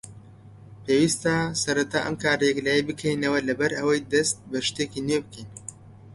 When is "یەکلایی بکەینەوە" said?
2.47-3.39